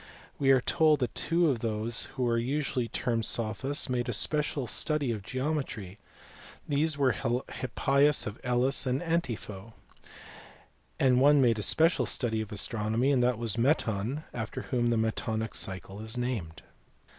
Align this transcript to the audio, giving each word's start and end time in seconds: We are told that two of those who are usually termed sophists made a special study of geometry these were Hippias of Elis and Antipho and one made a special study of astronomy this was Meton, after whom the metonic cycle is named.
We 0.39 0.49
are 0.49 0.61
told 0.61 0.99
that 1.01 1.13
two 1.13 1.47
of 1.47 1.59
those 1.59 2.05
who 2.15 2.27
are 2.27 2.39
usually 2.39 2.87
termed 2.87 3.23
sophists 3.23 3.87
made 3.87 4.09
a 4.09 4.13
special 4.13 4.65
study 4.65 5.11
of 5.11 5.21
geometry 5.21 5.99
these 6.67 6.97
were 6.97 7.11
Hippias 7.11 8.25
of 8.25 8.39
Elis 8.43 8.87
and 8.87 8.99
Antipho 9.03 9.73
and 10.99 11.21
one 11.21 11.39
made 11.39 11.59
a 11.59 11.61
special 11.61 12.07
study 12.07 12.41
of 12.41 12.51
astronomy 12.51 13.13
this 13.13 13.35
was 13.37 13.59
Meton, 13.59 14.23
after 14.33 14.63
whom 14.63 14.89
the 14.89 14.97
metonic 14.97 15.53
cycle 15.53 16.01
is 16.01 16.17
named. 16.17 16.63